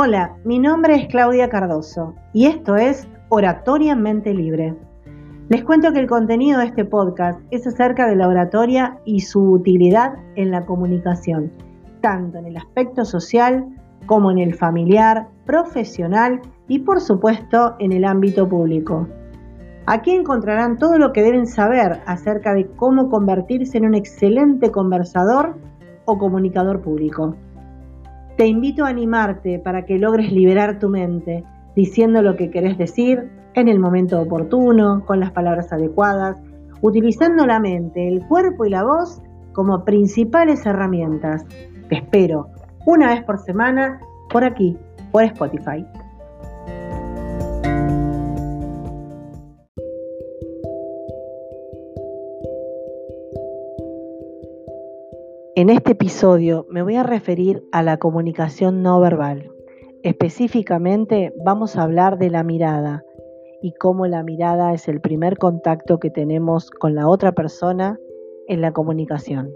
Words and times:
Hola, 0.00 0.36
mi 0.44 0.60
nombre 0.60 0.94
es 0.94 1.08
Claudia 1.08 1.48
Cardoso 1.48 2.14
y 2.32 2.46
esto 2.46 2.76
es 2.76 3.08
Oratoria 3.30 3.96
Mente 3.96 4.32
Libre. 4.32 4.76
Les 5.48 5.64
cuento 5.64 5.92
que 5.92 5.98
el 5.98 6.06
contenido 6.06 6.60
de 6.60 6.66
este 6.66 6.84
podcast 6.84 7.40
es 7.50 7.66
acerca 7.66 8.06
de 8.06 8.14
la 8.14 8.28
oratoria 8.28 9.00
y 9.04 9.18
su 9.22 9.42
utilidad 9.42 10.12
en 10.36 10.52
la 10.52 10.64
comunicación, 10.64 11.50
tanto 12.00 12.38
en 12.38 12.46
el 12.46 12.58
aspecto 12.58 13.04
social 13.04 13.66
como 14.06 14.30
en 14.30 14.38
el 14.38 14.54
familiar, 14.54 15.26
profesional 15.44 16.42
y 16.68 16.78
por 16.78 17.00
supuesto 17.00 17.74
en 17.80 17.90
el 17.90 18.04
ámbito 18.04 18.48
público. 18.48 19.08
Aquí 19.86 20.12
encontrarán 20.12 20.78
todo 20.78 20.96
lo 20.96 21.12
que 21.12 21.24
deben 21.24 21.48
saber 21.48 22.02
acerca 22.06 22.54
de 22.54 22.68
cómo 22.76 23.10
convertirse 23.10 23.78
en 23.78 23.86
un 23.86 23.96
excelente 23.96 24.70
conversador 24.70 25.56
o 26.04 26.18
comunicador 26.18 26.82
público. 26.82 27.34
Te 28.38 28.46
invito 28.46 28.84
a 28.84 28.88
animarte 28.88 29.58
para 29.58 29.84
que 29.84 29.98
logres 29.98 30.30
liberar 30.30 30.78
tu 30.78 30.88
mente, 30.88 31.42
diciendo 31.74 32.22
lo 32.22 32.36
que 32.36 32.50
querés 32.50 32.78
decir 32.78 33.28
en 33.54 33.66
el 33.66 33.80
momento 33.80 34.20
oportuno, 34.20 35.04
con 35.04 35.18
las 35.18 35.32
palabras 35.32 35.72
adecuadas, 35.72 36.40
utilizando 36.80 37.46
la 37.46 37.58
mente, 37.58 38.06
el 38.06 38.24
cuerpo 38.28 38.64
y 38.64 38.70
la 38.70 38.84
voz 38.84 39.20
como 39.54 39.84
principales 39.84 40.64
herramientas. 40.66 41.44
Te 41.88 41.96
espero 41.96 42.46
una 42.86 43.08
vez 43.08 43.24
por 43.24 43.38
semana 43.38 43.98
por 44.30 44.44
aquí, 44.44 44.78
por 45.10 45.24
Spotify. 45.24 45.84
En 55.58 55.70
este 55.70 55.90
episodio 55.90 56.68
me 56.70 56.82
voy 56.82 56.94
a 56.94 57.02
referir 57.02 57.64
a 57.72 57.82
la 57.82 57.96
comunicación 57.96 58.80
no 58.80 59.00
verbal. 59.00 59.50
Específicamente 60.04 61.34
vamos 61.44 61.74
a 61.74 61.82
hablar 61.82 62.16
de 62.16 62.30
la 62.30 62.44
mirada 62.44 63.02
y 63.60 63.72
cómo 63.72 64.06
la 64.06 64.22
mirada 64.22 64.72
es 64.72 64.86
el 64.86 65.00
primer 65.00 65.36
contacto 65.36 65.98
que 65.98 66.10
tenemos 66.10 66.70
con 66.70 66.94
la 66.94 67.08
otra 67.08 67.32
persona 67.32 67.98
en 68.46 68.60
la 68.60 68.72
comunicación. 68.72 69.50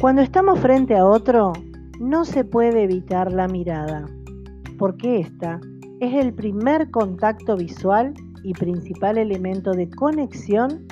Cuando 0.00 0.22
estamos 0.22 0.58
frente 0.58 0.96
a 0.96 1.06
otro, 1.06 1.52
no 2.00 2.24
se 2.24 2.42
puede 2.42 2.82
evitar 2.82 3.32
la 3.32 3.46
mirada 3.46 4.08
porque 4.80 5.20
esta 5.20 5.60
es 6.00 6.14
el 6.14 6.32
primer 6.32 6.90
contacto 6.90 7.54
visual 7.54 8.14
y 8.42 8.54
principal 8.54 9.18
elemento 9.18 9.72
de 9.72 9.90
conexión 9.90 10.86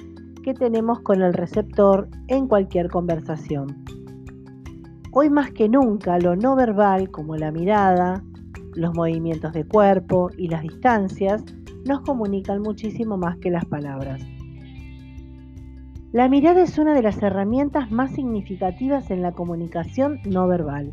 que 0.44 0.52
tenemos 0.52 1.00
con 1.00 1.22
el 1.22 1.32
receptor 1.32 2.06
en 2.26 2.48
cualquier 2.48 2.90
conversación. 2.90 3.82
Hoy 5.10 5.30
más 5.30 5.52
que 5.52 5.70
nunca 5.70 6.18
lo 6.18 6.36
no 6.36 6.54
verbal 6.54 7.10
como 7.10 7.36
la 7.36 7.50
mirada, 7.50 8.22
los 8.74 8.94
movimientos 8.94 9.54
de 9.54 9.64
cuerpo 9.64 10.28
y 10.36 10.48
las 10.48 10.60
distancias 10.60 11.42
nos 11.86 12.02
comunican 12.02 12.60
muchísimo 12.60 13.16
más 13.16 13.38
que 13.38 13.50
las 13.50 13.64
palabras. 13.64 14.20
La 16.12 16.28
mirada 16.28 16.60
es 16.60 16.76
una 16.76 16.92
de 16.92 17.00
las 17.00 17.22
herramientas 17.22 17.90
más 17.90 18.12
significativas 18.12 19.10
en 19.10 19.22
la 19.22 19.32
comunicación 19.32 20.20
no 20.26 20.46
verbal 20.46 20.92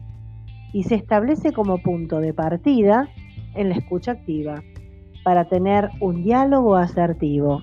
y 0.75 0.83
se 0.83 0.95
establece 0.95 1.53
como 1.53 1.77
punto 1.77 2.19
de 2.19 2.33
partida 2.33 3.07
en 3.53 3.69
la 3.69 3.75
escucha 3.75 4.11
activa 4.11 4.61
para 5.23 5.47
tener 5.47 5.89
un 6.01 6.21
diálogo 6.21 6.75
asertivo. 6.75 7.61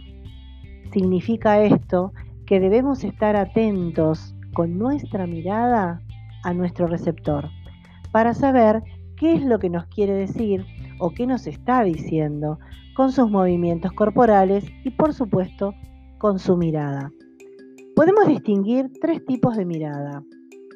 Significa 0.95 1.63
esto 1.63 2.15
que 2.47 2.59
debemos 2.59 3.05
estar 3.05 3.37
atentos 3.37 4.34
con 4.55 4.78
nuestra 4.78 5.27
mirada 5.27 6.01
a 6.43 6.55
nuestro 6.55 6.87
receptor 6.87 7.51
para 8.12 8.33
saber 8.33 8.83
qué 9.19 9.34
es 9.34 9.45
lo 9.45 9.59
que 9.59 9.69
nos 9.69 9.84
quiere 9.89 10.15
decir 10.15 10.65
o 10.99 11.11
qué 11.11 11.27
nos 11.27 11.47
está 11.47 11.84
diciendo 11.84 12.59
con 12.97 13.12
sus 13.12 13.31
movimientos 13.31 13.93
corporales 13.93 14.65
y 14.84 14.91
por 14.91 15.12
supuesto 15.12 15.75
con 16.17 16.39
su 16.39 16.56
mirada. 16.56 17.12
Podemos 17.95 18.27
distinguir 18.27 18.91
tres 19.03 19.22
tipos 19.27 19.59
de 19.59 19.67
mirada 19.67 20.25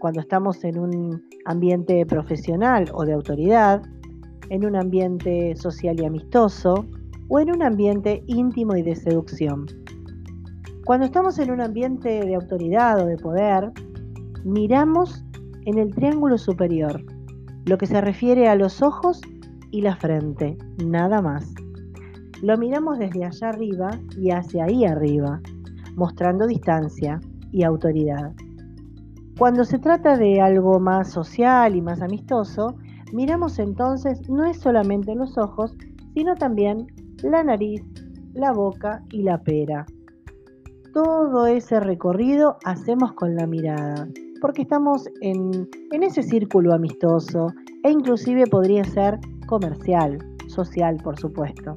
cuando 0.01 0.21
estamos 0.21 0.63
en 0.65 0.79
un 0.79 1.23
ambiente 1.47 2.05
profesional 2.05 2.91
o 2.93 3.05
de 3.05 3.15
autoridad, 3.15 3.83
en 4.51 4.65
un 4.65 4.77
ambiente 4.77 5.57
social 5.57 5.99
y 5.99 6.05
amistoso 6.05 6.87
o 7.29 7.41
en 7.41 7.51
un 7.51 7.63
ambiente 7.63 8.23
íntimo 8.27 8.77
y 8.77 8.83
de 8.83 8.95
seducción. 8.95 9.67
Cuando 10.85 11.07
estamos 11.07 11.39
en 11.39 11.51
un 11.51 11.61
ambiente 11.61 12.21
de 12.25 12.35
autoridad 12.35 13.01
o 13.01 13.07
de 13.07 13.17
poder, 13.17 13.73
miramos 14.45 15.25
en 15.65 15.79
el 15.79 15.93
triángulo 15.95 16.39
superior, 16.39 17.05
lo 17.65 17.79
que 17.79 17.87
se 17.87 18.01
refiere 18.01 18.49
a 18.49 18.55
los 18.55 18.83
ojos 18.83 19.21
y 19.73 19.81
la 19.81 19.97
frente, 19.97 20.57
nada 20.85 21.21
más. 21.21 21.53
Lo 22.43 22.57
miramos 22.57 22.99
desde 22.99 23.25
allá 23.25 23.49
arriba 23.49 23.99
y 24.17 24.31
hacia 24.31 24.65
ahí 24.65 24.85
arriba, 24.85 25.41
mostrando 25.97 26.47
distancia 26.47 27.21
y 27.51 27.65
autoridad. 27.65 28.33
Cuando 29.39 29.67
se 29.67 29.79
trata 29.79 30.17
de 30.17 30.41
algo 30.41 30.81
más 30.81 31.11
social 31.11 31.77
y 31.77 31.83
más 31.83 32.01
amistoso, 32.01 32.75
miramos 33.13 33.59
entonces 33.59 34.27
no 34.31 34.47
es 34.47 34.59
solamente 34.59 35.15
los 35.15 35.37
ojos, 35.37 35.77
sino 36.15 36.35
también 36.37 36.87
la 37.23 37.45
nariz, 37.45 37.83
la 38.33 38.53
boca 38.53 39.03
y 39.11 39.23
la 39.25 39.43
pera. 39.43 39.85
Todo 40.95 41.47
ese 41.47 41.81
recorrido 41.81 42.57
hacemos 42.65 43.13
con 43.13 43.35
la 43.35 43.47
mirada, 43.47 44.09
porque 44.41 44.63
estamos 44.63 45.07
en, 45.21 45.69
en 45.93 46.03
ese 46.03 46.23
círculo 46.23 46.73
amistoso 46.73 47.49
e 47.85 47.91
inclusive 47.91 48.47
podría 48.47 48.85
ser 48.85 49.21
comercial, 49.47 50.17
social 50.49 50.97
por 51.05 51.19
supuesto. 51.19 51.75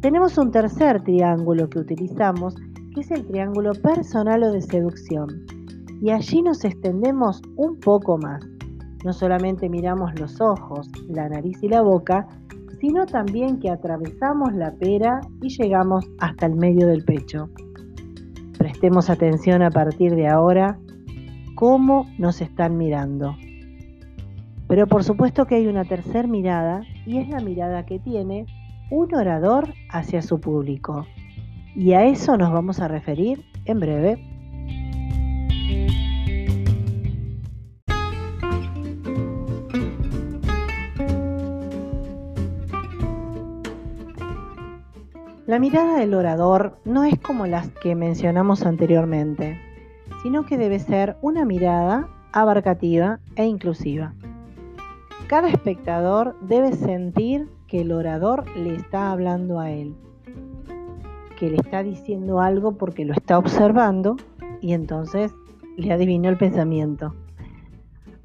Tenemos 0.00 0.36
un 0.36 0.50
tercer 0.50 1.04
triángulo 1.04 1.70
que 1.70 1.78
utilizamos, 1.78 2.56
que 2.92 3.02
es 3.02 3.10
el 3.12 3.24
triángulo 3.24 3.70
personal 3.72 4.42
o 4.42 4.50
de 4.50 4.62
seducción 4.62 5.46
y 6.00 6.10
allí 6.10 6.42
nos 6.42 6.64
extendemos 6.64 7.42
un 7.56 7.78
poco 7.80 8.18
más. 8.18 8.44
No 9.04 9.12
solamente 9.12 9.68
miramos 9.68 10.18
los 10.18 10.40
ojos, 10.40 10.88
la 11.08 11.28
nariz 11.28 11.62
y 11.62 11.68
la 11.68 11.82
boca, 11.82 12.26
sino 12.80 13.06
también 13.06 13.58
que 13.58 13.70
atravesamos 13.70 14.52
la 14.54 14.72
pera 14.74 15.20
y 15.42 15.48
llegamos 15.48 16.04
hasta 16.18 16.46
el 16.46 16.56
medio 16.56 16.86
del 16.86 17.04
pecho. 17.04 17.48
Prestemos 18.58 19.10
atención 19.10 19.62
a 19.62 19.70
partir 19.70 20.14
de 20.14 20.28
ahora 20.28 20.78
cómo 21.54 22.06
nos 22.18 22.40
están 22.40 22.76
mirando. 22.76 23.36
Pero 24.68 24.86
por 24.86 25.04
supuesto 25.04 25.46
que 25.46 25.56
hay 25.56 25.66
una 25.66 25.84
tercera 25.84 26.26
mirada 26.26 26.82
y 27.06 27.18
es 27.18 27.28
la 27.28 27.40
mirada 27.40 27.86
que 27.86 27.98
tiene 27.98 28.46
un 28.90 29.14
orador 29.14 29.72
hacia 29.90 30.22
su 30.22 30.40
público. 30.40 31.06
Y 31.74 31.92
a 31.92 32.04
eso 32.04 32.36
nos 32.36 32.52
vamos 32.52 32.80
a 32.80 32.88
referir 32.88 33.44
en 33.64 33.80
breve. 33.80 34.35
La 45.46 45.60
mirada 45.60 45.96
del 45.98 46.12
orador 46.12 46.76
no 46.84 47.04
es 47.04 47.18
como 47.20 47.46
las 47.46 47.68
que 47.68 47.94
mencionamos 47.94 48.66
anteriormente, 48.66 49.56
sino 50.22 50.44
que 50.44 50.58
debe 50.58 50.80
ser 50.80 51.16
una 51.22 51.44
mirada 51.44 52.08
abarcativa 52.32 53.20
e 53.36 53.46
inclusiva. 53.46 54.12
Cada 55.28 55.48
espectador 55.48 56.36
debe 56.40 56.72
sentir 56.72 57.48
que 57.68 57.82
el 57.82 57.92
orador 57.92 58.44
le 58.56 58.74
está 58.74 59.12
hablando 59.12 59.60
a 59.60 59.70
él, 59.70 59.94
que 61.38 61.48
le 61.48 61.58
está 61.58 61.84
diciendo 61.84 62.40
algo 62.40 62.72
porque 62.72 63.04
lo 63.04 63.14
está 63.14 63.38
observando 63.38 64.16
y 64.60 64.72
entonces 64.72 65.32
le 65.76 65.92
adivinó 65.92 66.28
el 66.28 66.36
pensamiento. 66.36 67.14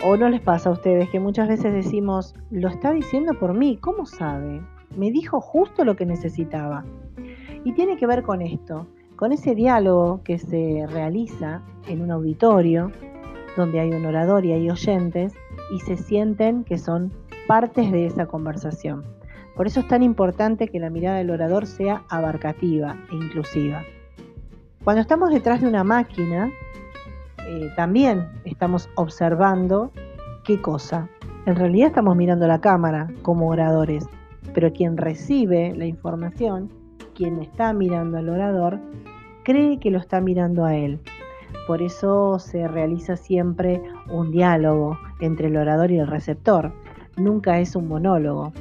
¿O 0.04 0.18
no 0.18 0.30
les 0.30 0.42
pasa 0.42 0.70
a 0.70 0.74
ustedes 0.74 1.10
que 1.10 1.20
muchas 1.20 1.48
veces 1.48 1.74
decimos, 1.74 2.34
lo 2.50 2.70
está 2.70 2.92
diciendo 2.92 3.34
por 3.40 3.54
mí? 3.54 3.78
¿Cómo 3.78 4.06
sabe? 4.06 4.62
Me 4.96 5.12
dijo 5.12 5.40
justo 5.40 5.86
lo 5.86 5.96
que 5.96 6.06
necesitaba. 6.06 6.86
Y 7.64 7.74
tiene 7.74 7.98
que 7.98 8.08
ver 8.08 8.24
con 8.24 8.42
esto, 8.42 8.88
con 9.16 9.32
ese 9.32 9.54
diálogo 9.54 10.22
que 10.24 10.40
se 10.40 10.88
realiza 10.90 11.62
en 11.88 12.02
un 12.02 12.10
auditorio, 12.10 12.92
donde 13.56 13.80
hay 13.80 13.92
un 13.92 14.06
orador 14.06 14.46
y 14.46 14.54
hay 14.54 14.70
oyentes, 14.70 15.34
y 15.72 15.80
se 15.82 15.98
sienten 15.98 16.64
que 16.64 16.80
son 16.80 17.12
partes 17.48 17.92
de 17.92 18.08
esa 18.08 18.26
conversación. 18.26 19.04
Por 19.56 19.68
eso 19.68 19.82
es 19.82 19.88
tan 19.88 20.02
importante 20.02 20.70
que 20.70 20.80
la 20.80 20.90
mirada 20.90 21.18
del 21.18 21.30
orador 21.30 21.68
sea 21.68 22.04
abarcativa 22.10 22.98
e 23.12 23.16
inclusiva. 23.16 23.84
Cuando 24.84 25.02
estamos 25.02 25.30
detrás 25.30 25.62
de 25.62 25.68
una 25.68 25.84
máquina, 25.84 26.50
eh, 27.48 27.72
también 27.76 28.28
estamos 28.46 28.90
observando 28.96 29.92
qué 30.44 30.62
cosa. 30.62 31.08
En 31.46 31.56
realidad 31.56 31.90
estamos 31.90 32.16
mirando 32.16 32.48
la 32.48 32.62
cámara 32.62 33.10
como 33.22 33.50
oradores, 33.50 34.08
pero 34.54 34.72
quien 34.72 34.98
recibe 34.98 35.74
la 35.76 35.86
información 35.86 36.70
quien 37.22 37.40
está 37.40 37.74
mirando 37.74 38.18
al 38.18 38.30
orador 38.30 38.80
cree 39.44 39.80
que 39.80 39.92
lo 39.92 40.00
está 40.00 40.22
mirando 40.22 40.66
a 40.66 40.76
él. 40.76 41.00
Por 41.68 41.82
eso 41.82 42.40
se 42.40 42.68
realiza 42.68 43.16
siempre 43.16 43.82
un 44.10 44.32
diálogo 44.32 44.98
entre 45.20 45.48
el 45.48 45.58
orador 45.58 45.92
y 45.92 46.00
el 46.00 46.08
receptor. 46.08 46.74
Nunca 47.18 47.60
es 47.60 47.76
un 47.76 47.88
monólogo. 47.88 48.54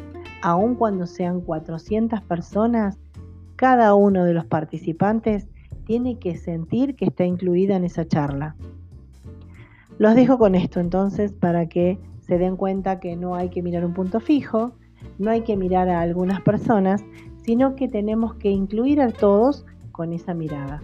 Aun 0.42 0.74
cuando 0.74 1.06
sean 1.06 1.40
400 1.40 2.20
personas, 2.22 2.98
cada 3.56 3.94
uno 3.94 4.24
de 4.24 4.34
los 4.34 4.46
participantes 4.46 5.48
tiene 5.84 6.18
que 6.18 6.36
sentir 6.36 6.96
que 6.96 7.06
está 7.06 7.24
incluida 7.24 7.76
en 7.76 7.84
esa 7.84 8.06
charla. 8.06 8.56
Los 10.00 10.14
dejo 10.14 10.38
con 10.38 10.55
esto 10.55 10.81
entonces 10.81 11.31
para 11.35 11.69
que 11.69 11.99
se 12.20 12.38
den 12.38 12.56
cuenta 12.56 13.00
que 13.00 13.17
no 13.17 13.35
hay 13.35 13.50
que 13.50 13.62
mirar 13.62 13.85
un 13.85 13.93
punto 13.93 14.19
fijo, 14.19 14.73
no 15.19 15.31
hay 15.31 15.43
que 15.43 15.58
mirar 15.58 15.91
a 15.91 16.00
algunas 16.00 16.41
personas, 16.41 17.05
sino 17.44 17.76
que 17.76 17.87
tenemos 17.87 18.32
que 18.37 18.49
incluir 18.49 19.02
a 19.02 19.11
todos 19.11 19.67
con 19.93 20.14
esa 20.14 20.32
mirada. 20.32 20.81